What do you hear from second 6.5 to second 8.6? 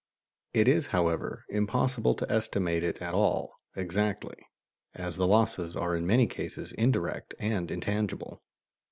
indirect and intangible.